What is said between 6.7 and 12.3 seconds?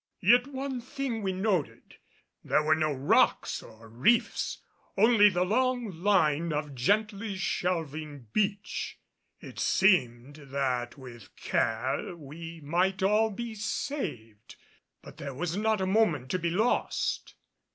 gently shelving beach. It seemed that with care